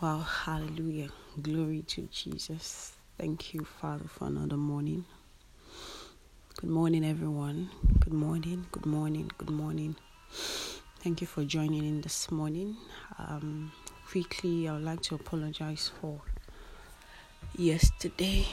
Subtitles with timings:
[0.00, 1.08] Wow, hallelujah.
[1.42, 2.92] Glory to Jesus.
[3.18, 5.04] Thank you, Father, for another morning.
[6.60, 7.70] Good morning, everyone.
[7.98, 9.96] Good morning, good morning, good morning.
[11.02, 12.76] Thank you for joining in this morning.
[13.18, 13.72] Um,
[14.08, 16.20] quickly, I would like to apologize for
[17.56, 18.46] yesterday.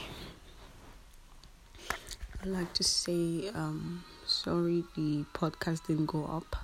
[2.42, 6.56] I'd like to say um, sorry the podcast didn't go up.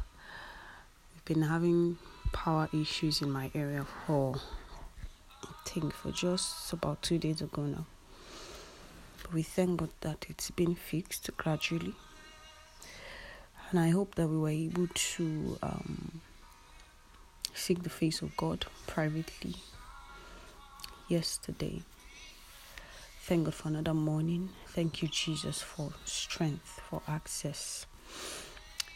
[1.15, 1.99] We've been having
[2.33, 4.41] power issues in my area for
[5.65, 7.87] think for just about two days ago now.
[9.23, 11.95] But we thank God that it's been fixed gradually.
[13.71, 16.21] And I hope that we were able to um,
[17.55, 19.55] seek the face of God privately
[21.09, 21.83] yesterday.
[23.23, 24.51] Thank God for another morning.
[24.69, 27.87] Thank you, Jesus, for strength, for access.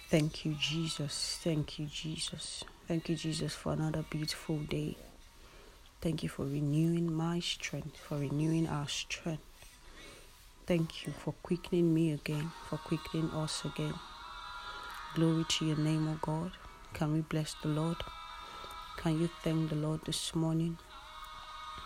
[0.08, 1.38] Thank you, Jesus.
[1.42, 2.64] Thank you, Jesus.
[2.86, 4.96] Thank you, Jesus, for another beautiful day.
[6.00, 9.42] Thank you for renewing my strength, for renewing our strength.
[10.66, 13.94] Thank you for quickening me again, for quickening us again.
[15.14, 16.52] Glory to your name, O God.
[16.92, 17.96] Can we bless the Lord?
[18.98, 20.78] Can you thank the Lord this morning?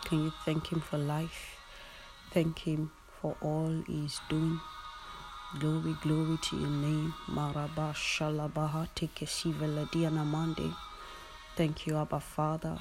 [0.05, 1.57] Can you thank Him for life?
[2.33, 4.61] Thank Him for all He's doing.
[5.59, 7.15] Glory, glory to your name.
[7.29, 10.73] Maraba shalabaha tekesiva ladiana mande.
[11.57, 12.79] Thank you, Abba Father.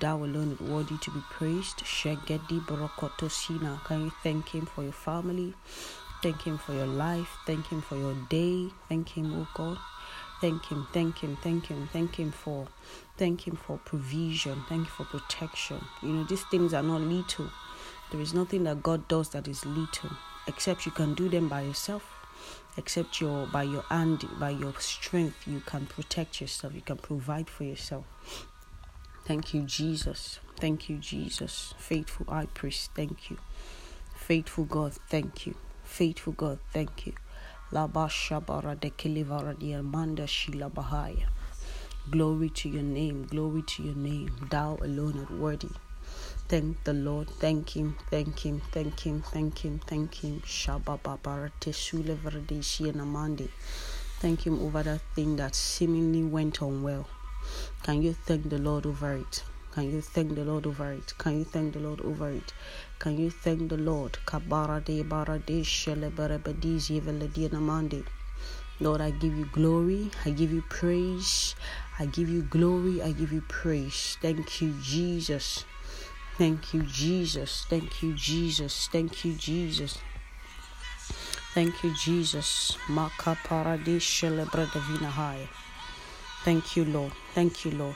[0.00, 1.78] Thou alone is worthy to be praised.
[1.78, 3.84] Shegedi Borokotosina.
[3.84, 5.54] Can you thank him for your family?
[6.22, 7.28] Thank him for your life.
[7.46, 8.70] Thank him for your day.
[8.88, 9.78] Thank him, oh God.
[10.40, 12.66] Thank him, thank him, thank him, thank him for
[13.18, 15.84] thank him for provision, thank you for protection.
[16.02, 17.50] You know, these things are not little.
[18.10, 20.10] There is nothing that God does that is little,
[20.46, 22.19] except you can do them by yourself
[22.76, 27.48] except your by your hand by your strength you can protect yourself you can provide
[27.48, 28.04] for yourself
[29.24, 33.36] thank you jesus thank you jesus faithful high priest thank you
[34.14, 35.54] faithful god thank you
[35.84, 37.12] faithful god thank you.
[37.72, 37.92] Glory
[42.50, 44.30] to your name, glory to your name.
[44.50, 45.68] Thou alone art worthy.
[46.50, 47.28] Thank the Lord.
[47.38, 47.96] Thank Him.
[48.10, 48.60] Thank Him.
[48.72, 49.22] Thank Him.
[49.22, 49.78] Thank Him.
[49.86, 50.42] Thank Him.
[54.18, 57.06] Thank Him over that thing that seemingly went on well.
[57.84, 59.44] Can you thank the Lord over it?
[59.70, 61.14] Can you thank the Lord over it?
[61.18, 62.52] Can you thank the Lord over it?
[62.98, 64.18] Can you thank the Lord?
[64.26, 68.04] Kabara de sheleberebedizi veledinamandi.
[68.80, 70.10] Lord, I give you glory.
[70.24, 71.54] I give you praise.
[72.00, 73.00] I give you glory.
[73.00, 74.18] I give you praise.
[74.20, 75.64] Thank you, Jesus.
[76.40, 77.66] Thank you, Jesus.
[77.68, 78.88] Thank you, Jesus.
[78.90, 79.98] Thank you, Jesus.
[81.52, 82.78] Thank you, Jesus.
[82.88, 83.36] Maka
[86.42, 87.12] Thank you, Lord.
[87.34, 87.94] Thank you, Lord.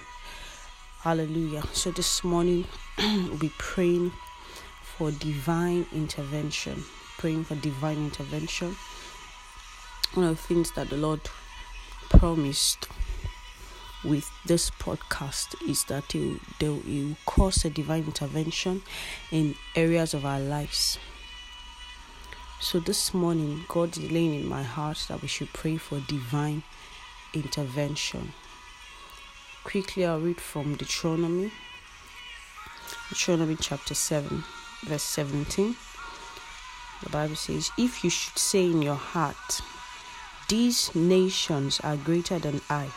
[1.00, 1.62] Hallelujah.
[1.72, 2.66] So this morning
[2.99, 4.12] we'll be praying
[4.82, 6.84] for divine intervention.
[7.16, 8.76] Praying for divine intervention.
[10.12, 11.21] One of the things that the Lord
[12.11, 12.88] promised
[14.04, 18.82] with this podcast is that it will, cause a divine intervention
[19.31, 20.98] in areas of our lives.
[22.60, 26.62] So this morning, God is laying in my heart that we should pray for divine
[27.32, 28.32] intervention.
[29.64, 31.50] Quickly, I'll read from Deuteronomy,
[33.09, 34.44] Deuteronomy chapter 7,
[34.84, 35.76] verse 17.
[37.03, 39.62] The Bible says, If you should say in your heart,
[40.48, 42.91] These nations are greater than I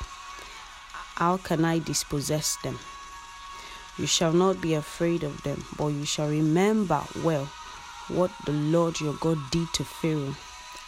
[1.17, 2.77] how can I dispossess them?
[3.97, 7.49] You shall not be afraid of them, but you shall remember well
[8.07, 10.35] what the Lord your God did to Pharaoh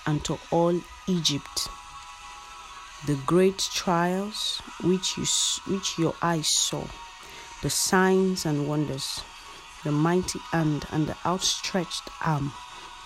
[0.06, 1.67] and to all Egypt.
[3.07, 5.25] The great trials which you
[5.66, 6.84] which your eyes saw,
[7.63, 9.22] the signs and wonders,
[9.84, 12.53] the mighty hand and the outstretched arm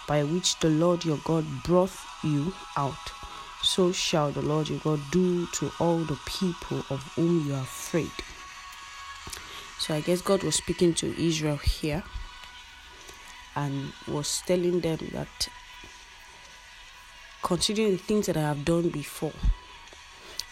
[0.10, 3.23] by which the Lord your God brought you out
[3.64, 7.62] so shall the Lord your God do to all the people of whom you are
[7.62, 8.12] afraid.
[9.80, 12.04] So I guess God was speaking to Israel here
[13.56, 15.50] and was telling them that
[17.42, 19.34] considering the things that I have done before,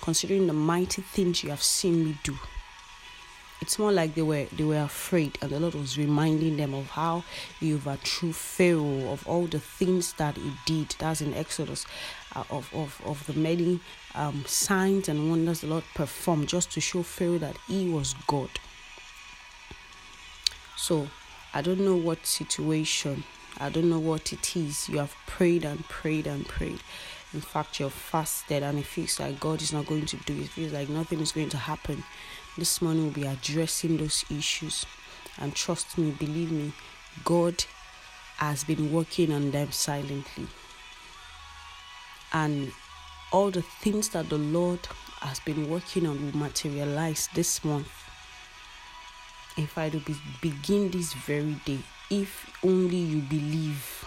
[0.02, 2.36] considering the mighty things you have seen me do,
[3.62, 6.90] it's more like they were they were afraid and the lord was reminding them of
[6.90, 7.24] how
[7.60, 11.86] you he overthrew pharaoh of all the things that he did that's in exodus
[12.36, 13.80] uh, of, of of the many
[14.16, 18.50] um, signs and wonders the lord performed just to show pharaoh that he was god
[20.76, 21.08] so
[21.54, 23.24] i don't know what situation
[23.60, 26.80] i don't know what it is you have prayed and prayed and prayed
[27.34, 30.42] In fact, you're fasted and it feels like God is not going to do it.
[30.42, 32.04] It feels like nothing is going to happen.
[32.58, 34.86] This morning we'll be addressing those issues.
[35.40, 36.74] And trust me, believe me,
[37.24, 37.64] God
[38.38, 40.48] has been working on them silently.
[42.34, 42.74] And
[43.32, 44.80] all the things that the Lord
[45.22, 47.90] has been working on will materialize this month.
[49.58, 50.02] If I do
[50.42, 54.06] begin this very day, if only you believe.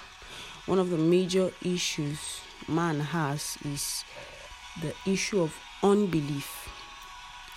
[0.67, 4.05] One of the major issues man has is
[4.83, 6.69] the issue of unbelief.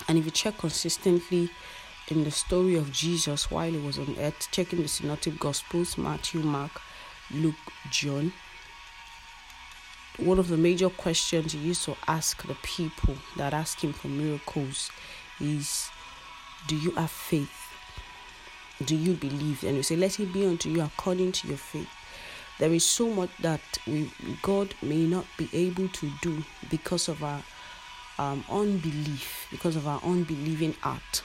[0.07, 1.49] And if you check consistently
[2.09, 6.41] in the story of Jesus while he was on earth, checking the synoptic gospels Matthew,
[6.41, 6.81] Mark,
[7.31, 7.55] Luke,
[7.89, 8.31] John,
[10.17, 14.07] one of the major questions he used to ask the people that ask him for
[14.07, 14.89] miracles
[15.39, 15.89] is
[16.67, 17.51] Do you have faith?
[18.83, 19.63] Do you believe?
[19.63, 21.89] And you say, Let it be unto you according to your faith.
[22.59, 24.11] There is so much that we,
[24.41, 27.43] God may not be able to do because of our
[28.19, 31.23] um, unbelief, because of our unbelieving heart.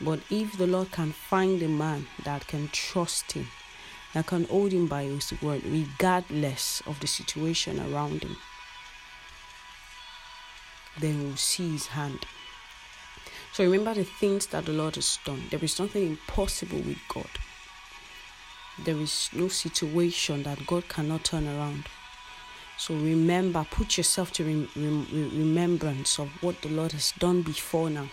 [0.00, 3.48] But if the Lord can find a man that can trust him,
[4.12, 8.36] that can hold him by his word, regardless of the situation around him,
[11.00, 12.26] then we'll see his hand.
[13.52, 15.44] So remember the things that the Lord has done.
[15.50, 17.28] There is nothing impossible with God.
[18.84, 21.86] There is no situation that God cannot turn around.
[22.78, 27.90] So remember, put yourself to rem- rem- remembrance of what the Lord has done before
[27.90, 28.08] now.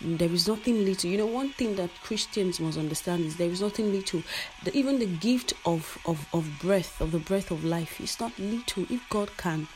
[0.00, 1.10] There is nothing little.
[1.10, 4.22] You know, one thing that Christians must understand is there is nothing little.
[4.64, 8.36] The, even the gift of, of, of breath, of the breath of life, is not
[8.38, 8.84] little.
[8.88, 9.68] If God can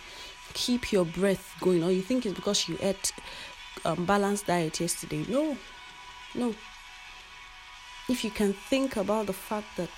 [0.54, 3.12] keep your breath going, or you think it's because you ate
[3.84, 5.56] um, balanced diet yesterday, no,
[6.34, 6.54] no.
[8.08, 9.88] If you can think about the fact that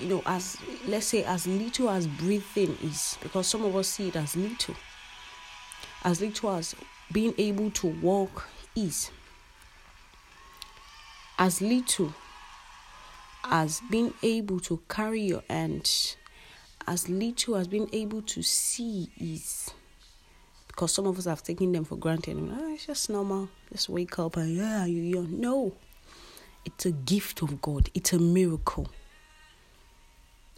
[0.00, 4.08] you know, as let's say, as little as breathing is, because some of us see
[4.08, 4.74] it as little,
[6.04, 6.74] as little as
[7.12, 9.10] being able to walk is,
[11.38, 12.12] as little
[13.44, 16.16] as being able to carry your hands,
[16.86, 19.70] as little as being able to see is.
[20.66, 22.36] Because some of us have taken them for granted.
[22.38, 23.48] Oh, it's just normal.
[23.72, 25.40] Just wake up and yeah, you young.
[25.40, 25.74] No,
[26.64, 27.90] it's a gift of God.
[27.92, 28.88] It's a miracle.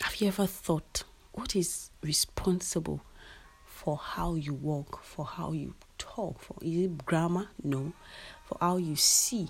[0.03, 3.03] Have you ever thought what is responsible
[3.65, 6.41] for how you walk, for how you talk?
[6.41, 7.51] For is it grammar?
[7.63, 7.93] No.
[8.45, 9.49] For how you see.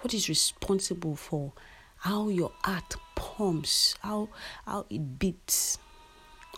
[0.00, 1.52] What is responsible for
[1.96, 4.28] how your heart pumps, how
[4.64, 5.78] how it beats?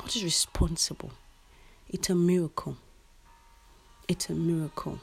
[0.01, 1.13] What is responsible?
[1.89, 2.77] It's a miracle.
[4.07, 5.01] It's a miracle.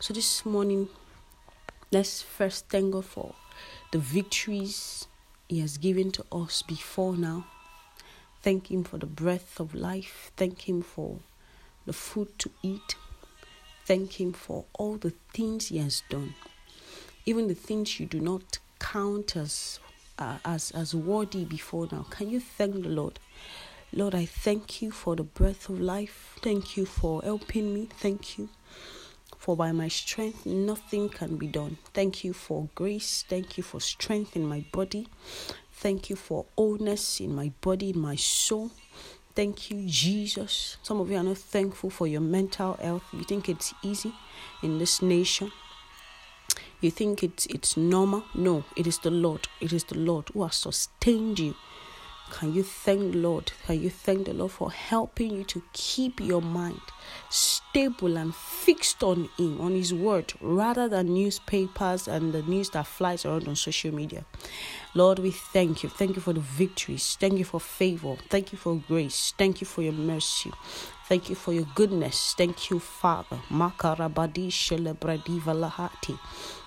[0.00, 0.88] So this morning,
[1.92, 3.36] let's first thank God for
[3.92, 5.06] the victories
[5.50, 7.44] he has given to us before now.
[8.40, 10.30] Thank Him for the breath of life.
[10.36, 11.18] Thank Him for
[11.86, 12.94] the food to eat.
[13.84, 16.34] Thank Him for all the things He has done.
[17.26, 19.80] Even the things you do not count as,
[20.20, 22.06] uh, as, as worthy before now.
[22.10, 23.18] Can you thank the Lord?
[23.92, 26.38] Lord, I thank you for the breath of life.
[26.42, 27.88] Thank you for helping me.
[27.98, 28.50] Thank you
[29.40, 31.78] for by my strength nothing can be done.
[31.94, 33.24] Thank you for grace.
[33.26, 35.08] Thank you for strength in my body.
[35.72, 38.70] Thank you for wholeness in my body, in my soul.
[39.34, 40.76] Thank you, Jesus.
[40.82, 43.02] Some of you are not thankful for your mental health.
[43.14, 44.12] You think it's easy
[44.62, 45.50] in this nation.
[46.82, 48.24] You think it's it's normal.
[48.34, 49.48] No, it is the Lord.
[49.62, 51.54] It is the Lord who has sustained you
[52.30, 53.52] can you thank Lord?
[53.66, 56.80] Can you thank the Lord for helping you to keep your mind
[57.28, 62.86] stable and fixed on Him, on His Word, rather than newspapers and the news that
[62.86, 64.24] flies around on social media?
[64.94, 65.88] Lord, we thank you.
[65.88, 67.16] Thank you for the victories.
[67.20, 68.16] Thank you for favor.
[68.28, 69.34] Thank you for grace.
[69.36, 70.52] Thank you for your mercy.
[71.08, 72.34] Thank you for your goodness.
[72.36, 73.38] Thank you, Father.
[73.50, 74.50] Makarabadi.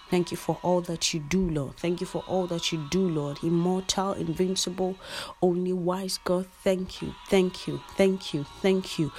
[0.09, 1.77] Thank you for all that you do, Lord.
[1.77, 3.39] Thank you for all that you do, Lord.
[3.43, 4.95] Immortal, invincible,
[5.41, 6.45] only wise God.
[6.63, 9.11] Thank you, thank you, thank you, thank you.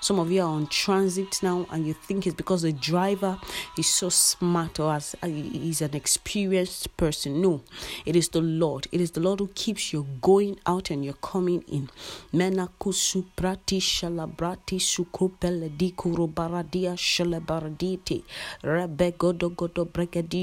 [0.00, 3.38] Some of you are on transit now and you think it's because the driver
[3.76, 7.42] is so smart or as uh, he's an experienced person.
[7.42, 7.62] No,
[8.06, 8.86] it is the Lord.
[8.92, 11.90] It is the Lord who keeps you going out and you're coming in.
[12.32, 16.26] Menakusu prati shalabrati sukupele dikuro
[18.62, 19.84] rebe godo godo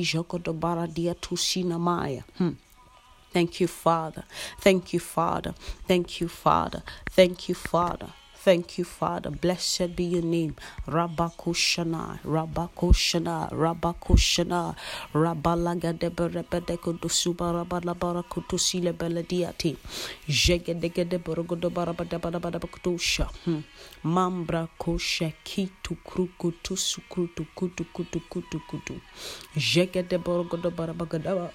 [0.03, 2.55] jogodo baradia tusina maya hmm.
[3.33, 4.25] Thank you, Father.
[4.59, 5.55] Thank you, Father.
[5.87, 6.83] Thank you, Father.
[7.09, 8.09] Thank you, Father.
[8.43, 9.31] Thank you, Father.
[9.31, 10.55] Blessed be your name.
[10.85, 14.75] Rabakushana, Rabakushana, Rabakushana,
[15.13, 19.77] Rabalaga de Rabalagadebedeko dusuba Rabalabara kutusile belediati.
[20.27, 23.29] Jegedegede borogodo barabadabadabakusha.
[23.45, 23.63] Hmm.
[24.03, 28.99] Mambra kosha kitu krukutu sukrutu kutu kutu kutu kutu.
[29.55, 31.49] Jegede borogodo barabagadaba.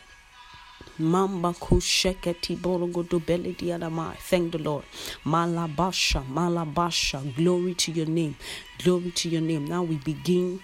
[0.99, 4.17] Mamba kusheketi borogodo beledi adamai.
[4.19, 4.85] Thank the Lord.
[5.25, 7.35] Malabasha, Malabasha.
[7.37, 8.37] Glory to your name.
[8.83, 9.67] Glory to your name.
[9.67, 10.61] Now we begin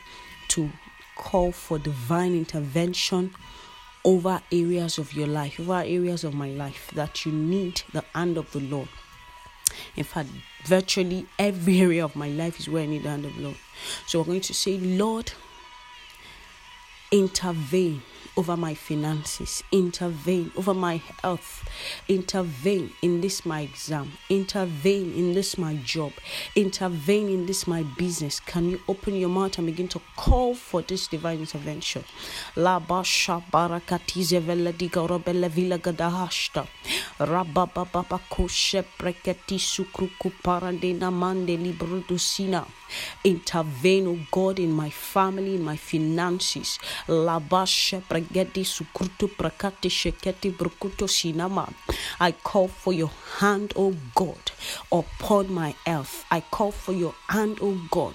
[0.49, 0.71] to
[1.17, 3.35] call for divine intervention
[4.05, 8.37] over areas of your life, over areas of my life that you need the hand
[8.37, 8.89] of the Lord.
[9.97, 10.29] In fact,
[10.65, 13.57] virtually every area of my life is where I need the hand of the Lord.
[14.07, 15.33] So we're going to say, Lord,
[17.11, 18.03] intervene
[18.37, 21.69] over my finances, intervene over my health,
[22.09, 26.13] intervene in this my exam, intervene in this my job,
[26.55, 28.41] intervene in this my business.
[28.41, 32.05] Can you open your mouth and begin to call for this divine intervention?
[32.57, 33.81] La basha vila
[35.79, 36.67] gadahashta.
[41.15, 42.67] Mande librudusina.
[43.25, 46.79] Intervene, O God, in my family, in my finances.
[47.09, 49.31] Labashe brukuto.
[52.21, 54.53] I call for your hand, O God,
[54.93, 56.25] upon my health.
[56.31, 58.15] I call for your hand, O God,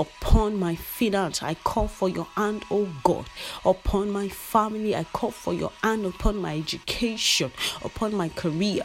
[0.00, 1.42] upon my finance.
[1.42, 3.26] I call for your hand, oh God,
[3.64, 4.96] upon my family.
[4.96, 7.52] I call for your hand upon my education,
[7.84, 8.84] upon my career.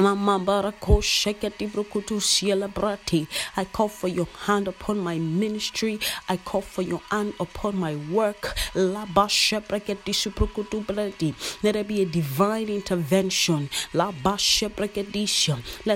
[0.00, 0.14] I
[3.64, 5.98] call for your hand, oh upon my ministry.
[6.28, 8.54] I call for your hand upon my work.
[8.76, 9.08] Let
[11.72, 13.68] there be a divine intervention.
[13.92, 14.14] Let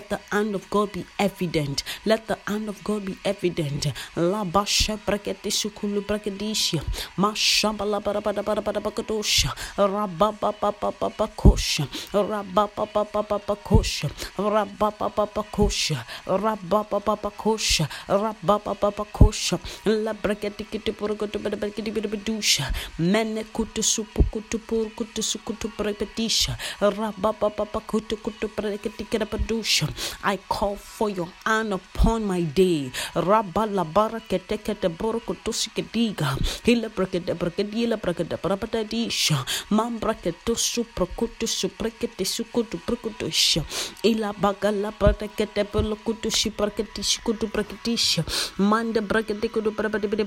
[0.09, 1.85] the hand of God be evident.
[2.05, 3.87] Let the hand of God be evident.
[4.17, 4.45] La
[14.01, 14.11] la bakadosha.
[14.39, 16.05] Rababa papa papa kosha.
[16.27, 23.45] Rababa papa papa kosha, rababa kosha, rababa kosha, la braketi kiti purgoto braketi bidusha, mene
[23.53, 27.51] kutu supu kutu pur kutu sukutu prepetisha, rababa
[27.87, 29.89] kutu kutu braketi kirabadusha.
[30.25, 32.91] I call for your hand upon my day.
[33.15, 42.25] Rabala barakete kete borkutu sikediga, hila brakete braketi la brakete parapatadisha, mam braketu suprakutu suprekete
[42.25, 43.65] sukutu prakutusha.
[44.11, 48.25] Ila bagala prakete pelo kutu shi prakete shi kutu praketisha
[48.59, 50.25] manda prakete kutu prakete prakete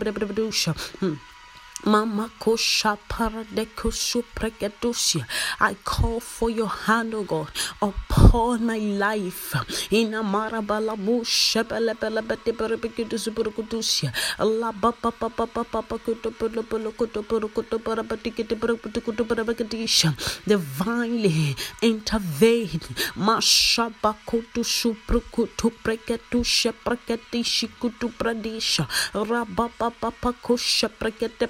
[1.85, 5.25] Mama kosha paradekosu preketusia.
[5.59, 7.47] I call for your hand, O God,
[7.79, 9.53] upon my life.
[9.91, 14.11] In amara balabu shebele bele bete berebekitu superkutusia.
[14.39, 20.13] Allah papa papa papa kutu polo polo kutu polo kutu parabatikete berebetu kutu parabakitisha.
[20.47, 22.79] Divinely intervene.
[23.15, 28.87] Mashaba kutu suprukutu preketusha preketishi kutu pradisha.
[29.13, 31.45] Rababa papa kosha prekete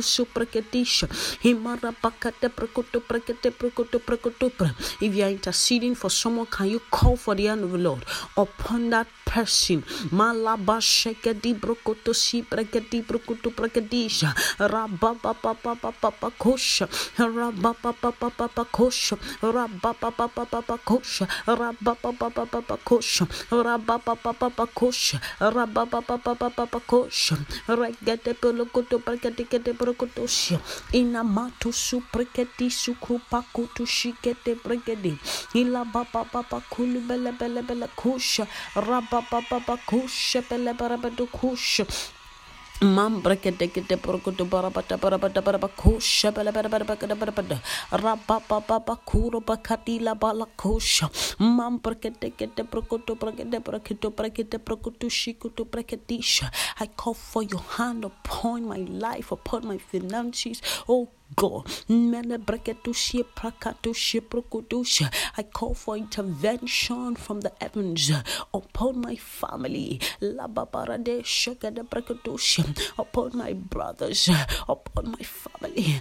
[0.00, 1.08] supraketisha.
[1.42, 3.00] Himara prekete prekutu
[4.00, 4.70] prekutu pre.
[5.00, 8.04] If you are interceding for someone, can you call for the hand of the Lord
[8.36, 9.82] upon that person?
[10.10, 14.34] Malaba shekedi brokoto si prekedi brokoto prekedisha.
[14.58, 16.88] Rababa papa papa kosha.
[17.16, 19.16] Rababa papa papa kosha.
[19.40, 21.26] Papa papa kosha.
[21.46, 23.26] Papa papa kosha.
[23.50, 25.20] Papa kosha.
[25.38, 27.36] Papa papa kosha.
[29.04, 30.58] Prekedi kete brokotosia.
[30.92, 35.18] Ina matu su prekedi su krupa kutu shikete prekedi.
[35.54, 38.46] Ila baba baba kulu bele bele bele kusha.
[38.74, 41.84] Rababa baba kusha bele barabadu kusha.
[41.84, 42.19] Mam
[42.80, 47.60] brekete kete porkoto barabata barabata barabakusha bala bara bara bara bara bara
[47.92, 55.08] raba baba bakuro bakati la bala kusha mam brekete kete porkoto brekete porkoto brekete porkoto
[55.08, 60.62] shikuto breketisha I call for your hand upon my life upon my finances.
[60.88, 61.08] Oh
[65.36, 68.10] I call for intervention from the heavens
[68.52, 70.00] upon my family.
[72.98, 74.28] Upon my brothers,
[74.68, 76.00] upon my family family.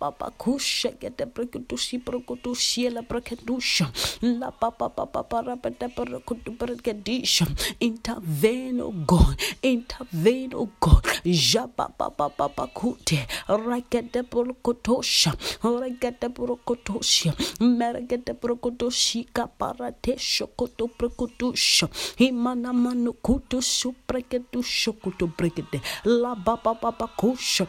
[0.00, 3.90] papa kusha get a brekutushi brokutushi la breketusha.
[4.22, 7.46] La papa papa parapata brakutu brekedisha.
[7.80, 9.36] Intervene, O God.
[9.62, 11.04] Intervene, O God.
[11.24, 13.26] Jaba papa papa kute.
[13.48, 15.32] Rakete brokutosha.
[15.62, 17.34] Rakete brokutosha.
[17.60, 21.88] Meragete brokutushi kaparate shokoto brokutusha.
[22.18, 25.80] Himana manukutu supreketusha kutu brekete.
[26.04, 27.66] La papa papa kusha.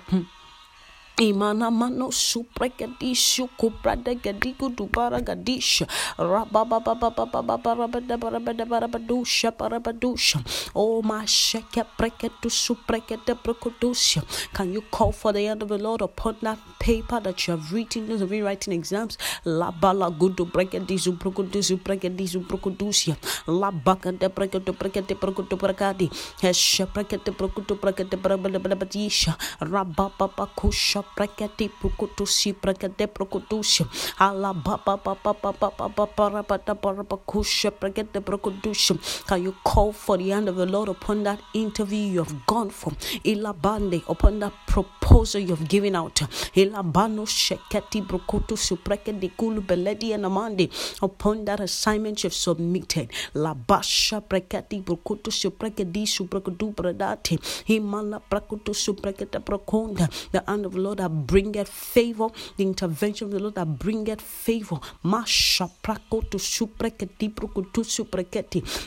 [1.18, 5.82] Imana mano suprekadishu kubrada gadiku dubara gadish
[6.16, 10.38] rababa baba baba baba rabada barabada barabadusha barabadusha
[10.76, 14.22] oh my sheke preketu suprekete prekodusha
[14.54, 17.74] can you call for the hand of the Lord upon that paper that you have
[17.74, 24.72] written those rewriting exams la bala gudu prekadisu prekodusu prekadisu prekodusha la baka de preketu
[24.72, 33.86] prekete prekodu prekadi heshe prekete prekodu prekete barabada barabadisha rababa bakusha prakati pukutusi prakate prokutusi
[34.20, 38.94] ala baba baba baba baba para pata para pakusha prakate prokutusi
[39.28, 42.70] can you call for the hand of the Lord upon that interview you have gone
[42.70, 42.92] for
[43.24, 46.22] ilabande upon that proposal you have given out
[46.54, 50.70] ilabano shekati prokutusi prakate kulu beledi and amande
[51.02, 58.94] upon that assignment you have submitted la basha prakati prokutusi prakadi suprakudu pradate himala prakutusi
[58.94, 63.56] prakate prokonda the hand of the Lord that bringeth favor, the intervention of the Lord
[63.56, 64.78] that bringeth favor.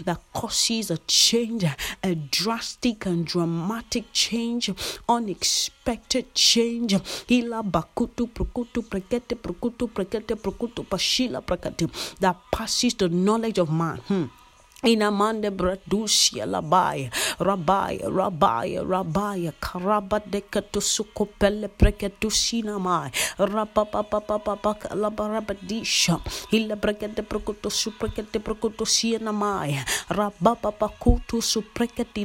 [0.04, 1.64] That causes a change,
[2.02, 4.70] a drastic and dramatic change,
[5.08, 6.92] unexpected change.
[12.20, 13.96] That passes the knowledge of man.
[14.08, 14.24] Hmm.
[14.82, 23.10] Inamande bradushia labai rabai rabai rabai karaba dekato sukopele preketushina mai.
[23.38, 26.20] Rapa pa pa pa pa pa labaraba disha
[26.50, 26.76] hila
[28.86, 29.76] siena mai.
[30.08, 32.24] Rapa pa pa kutu suprekete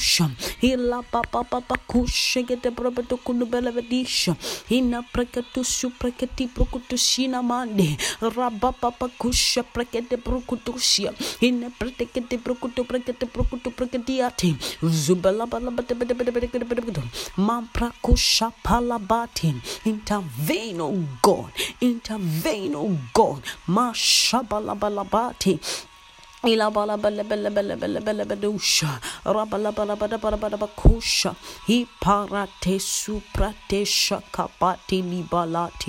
[0.00, 4.34] kusha hila papa papa kusha gete probeto kundu belevedisha
[4.68, 6.96] hina preketu su preketi prokutu
[7.42, 7.98] mande.
[8.20, 11.12] Rabba papa kusha prekete prokutu shia.
[11.40, 17.02] Hina pretekete prokutu prekete prokutu preketi zubala bala bate bate bate bate bate bate bate
[17.36, 21.50] mampra kusha palabate intervene oh God.
[21.80, 23.42] Intervene oh God.
[23.68, 25.58] Mashabala balabate
[26.42, 28.88] Ila bala bala bala bala bala bala badusha
[29.24, 31.34] rabala bala bala bala bala bakusha
[31.68, 35.88] hi parate suprate shakapati libalati